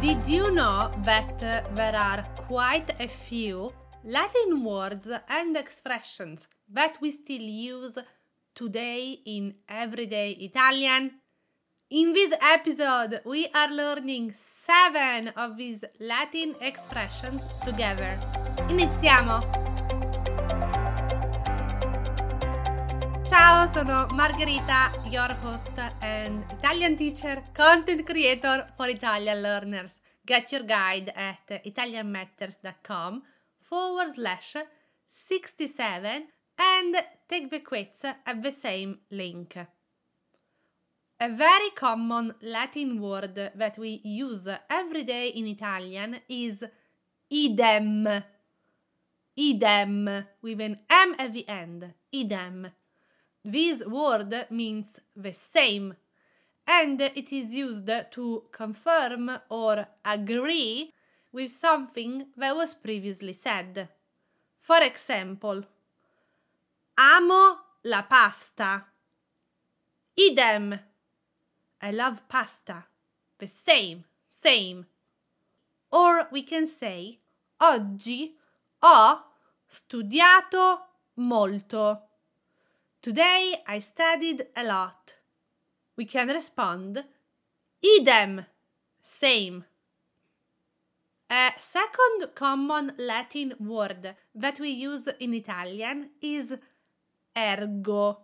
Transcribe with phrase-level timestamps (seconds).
[0.00, 3.72] Did you know that there are quite a few
[4.04, 7.98] Latin words and expressions that we still use
[8.54, 11.14] today in everyday Italian?
[11.90, 18.16] In this episode, we are learning seven of these Latin expressions together.
[18.68, 19.67] Iniziamo!
[23.38, 30.00] Ciao, sono Margherita, your host and Italian teacher, content creator for Italian learners.
[30.26, 33.22] Get your guide at italianmatters.com
[33.60, 34.56] forward slash
[35.06, 36.26] 67
[36.58, 36.96] and
[37.28, 39.56] take the quiz at the same link.
[41.20, 46.64] A very common Latin word that we use every day in Italian is
[47.32, 48.08] idem.
[49.38, 51.94] Idem with an M at the end.
[52.12, 52.72] Idem.
[53.44, 55.94] This word means the same
[56.66, 60.92] and it is used to confirm or agree
[61.32, 63.88] with something that was previously said.
[64.60, 65.64] For example,
[66.98, 68.84] amo la pasta.
[70.14, 70.78] Idem.
[71.80, 72.84] I love pasta.
[73.38, 74.84] The same, same.
[75.90, 77.18] Or we can say
[77.62, 78.34] oggi
[78.82, 79.22] ho
[79.66, 80.80] studiato
[81.14, 82.07] molto.
[83.00, 85.14] Today I studied a lot.
[85.96, 87.04] We can respond
[87.80, 88.44] idem,
[89.00, 89.64] same.
[91.30, 96.56] A second common Latin word that we use in Italian is
[97.36, 98.18] ergo.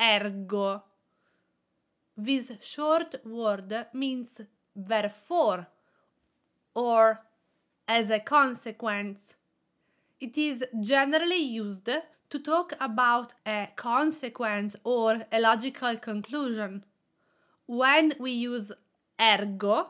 [0.00, 0.82] Ergo.
[2.16, 4.40] This short word means
[4.74, 5.66] therefore
[6.74, 7.20] or
[7.86, 9.34] as a consequence.
[10.22, 11.90] It is generally used
[12.30, 16.84] to talk about a consequence or a logical conclusion.
[17.66, 18.70] When we use
[19.20, 19.88] ergo,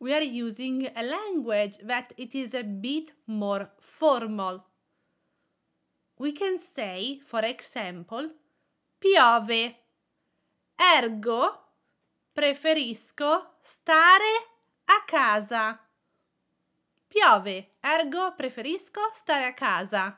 [0.00, 4.64] we are using a language that it is a bit more formal.
[6.18, 8.28] We can say, for example,
[9.00, 9.76] piove.
[10.80, 11.60] Ergo
[12.34, 14.34] preferisco stare
[14.86, 15.78] a casa.
[17.10, 20.16] Piove, ergo preferisco stare a casa.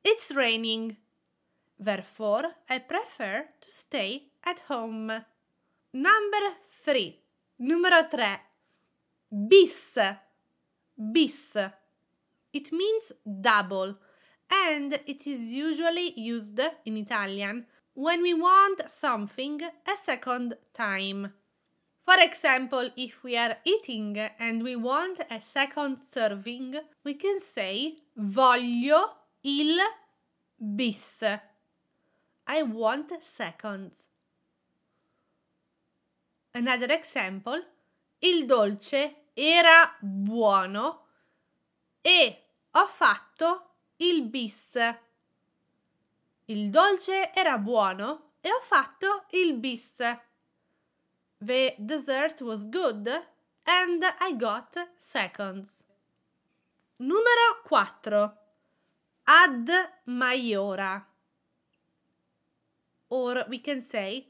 [0.00, 0.96] It's raining.
[1.76, 5.24] Therefore, I prefer to stay at home.
[5.92, 7.22] Number three.
[7.58, 8.40] Numero tre.
[9.28, 9.96] Bis.
[10.96, 11.54] Bis.
[12.50, 13.98] It means double
[14.50, 21.34] and it is usually used in Italian when we want something a second time.
[22.08, 26.74] For example, if we are eating and we want a second serving,
[27.04, 29.78] we can say voglio il
[30.56, 31.22] bis.
[32.46, 34.06] I want seconds.
[36.54, 37.62] Another example.
[38.20, 41.08] Il dolce era buono
[42.00, 44.78] e ho fatto il bis.
[46.46, 49.98] Il dolce era buono e ho fatto il bis.
[51.40, 53.08] The dessert was good
[53.66, 55.84] and I got seconds.
[56.98, 58.32] Numero 4
[59.28, 59.70] ad
[60.08, 61.04] maiora.
[63.10, 64.26] Or we can say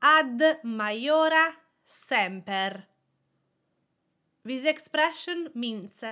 [0.00, 1.52] ad maiora
[1.84, 2.84] semper.
[4.44, 6.04] This expression means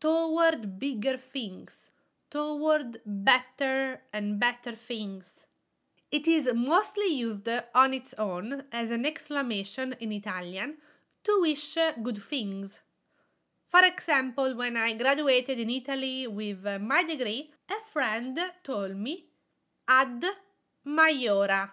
[0.00, 1.90] toward bigger things,
[2.30, 5.46] toward better and better things.
[6.16, 10.76] It is mostly used on its own as an exclamation in Italian
[11.24, 12.78] to wish good things.
[13.66, 19.24] For example, when I graduated in Italy with my degree, a friend told me
[19.88, 20.24] ad
[20.86, 21.68] maiora,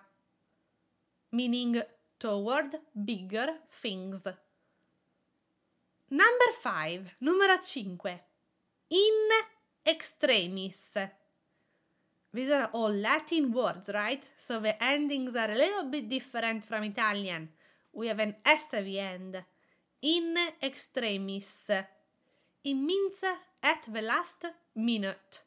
[1.32, 1.80] meaning
[2.20, 4.26] toward bigger things.
[6.10, 8.20] Number 5, numero 5.
[8.90, 9.30] In
[9.86, 10.98] extremis.
[12.34, 14.24] These are all Latin words, right?
[14.38, 17.50] So the endings are a little bit different from Italian.
[17.94, 19.44] We have an S at the end.
[20.02, 21.70] In extremis.
[22.64, 23.24] It means
[23.62, 24.46] at the last
[24.76, 25.44] minute.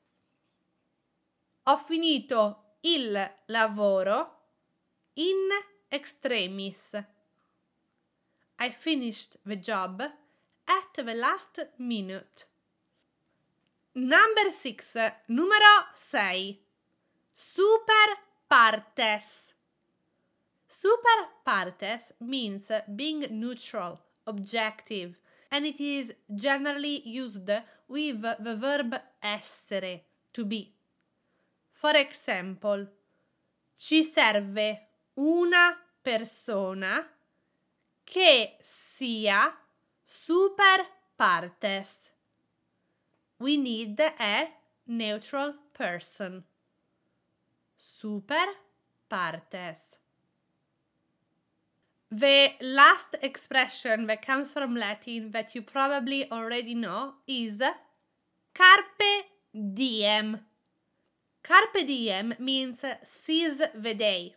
[1.66, 4.28] Ho finito il lavoro
[5.14, 5.48] in
[5.90, 6.94] extremis.
[8.58, 12.46] I finished the job at the last minute.
[13.94, 14.96] Number 6.
[15.28, 16.58] Numero 6.
[17.36, 18.16] Super
[18.48, 19.54] partes.
[20.68, 25.18] Super partes means being neutral, objective,
[25.50, 27.50] and it is generally used
[27.88, 30.02] with the verb essere,
[30.32, 30.72] to be.
[31.72, 32.86] For example,
[33.76, 37.04] ci serve una persona
[38.04, 39.52] che sia
[40.04, 42.12] super partes.
[43.38, 44.48] We need a
[44.84, 46.44] neutral person.
[47.86, 48.46] Super
[49.10, 49.98] partes.
[52.10, 57.60] The last expression that comes from Latin that you probably already know is
[58.54, 60.40] carpe diem.
[61.42, 64.34] Carpe diem means seize the day.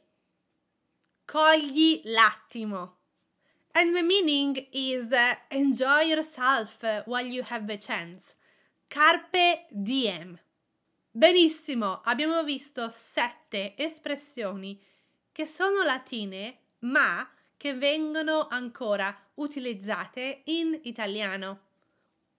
[1.25, 2.89] Cogli l'attimo.
[3.73, 8.35] And the meaning is uh, enjoy yourself while you have the chance.
[8.89, 10.39] Carpe diem.
[11.17, 14.79] Benissimo, abbiamo visto sette espressioni
[15.31, 17.27] che sono latine ma
[17.57, 21.61] che vengono ancora utilizzate in italiano.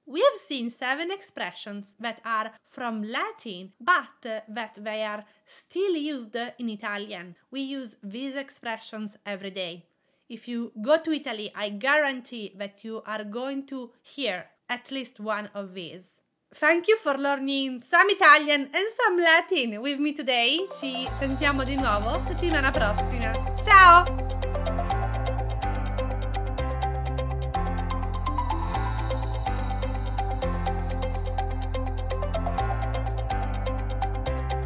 [0.04, 6.36] We have seen seven expressions that are from Latin but that they are still used
[6.58, 7.34] in Italian.
[7.48, 9.88] We use these expressions every day.
[10.28, 15.18] If you go to Italy, I guarantee that you are going to hear at least
[15.18, 16.22] one of these.
[16.54, 20.66] Thank you for learning some Italian and some Latin with me today.
[20.70, 23.32] Ci sentiamo di nuovo settimana prossima.
[23.62, 24.77] Ciao!